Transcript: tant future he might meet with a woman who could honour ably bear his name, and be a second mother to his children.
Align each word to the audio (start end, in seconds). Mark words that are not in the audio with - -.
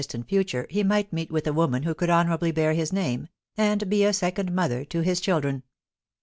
tant 0.09 0.27
future 0.27 0.65
he 0.71 0.81
might 0.81 1.13
meet 1.13 1.31
with 1.31 1.45
a 1.45 1.53
woman 1.53 1.83
who 1.83 1.93
could 1.93 2.09
honour 2.09 2.33
ably 2.33 2.51
bear 2.51 2.73
his 2.73 2.91
name, 2.91 3.27
and 3.55 3.87
be 3.87 4.03
a 4.03 4.11
second 4.11 4.51
mother 4.51 4.83
to 4.83 5.01
his 5.01 5.21
children. 5.21 5.61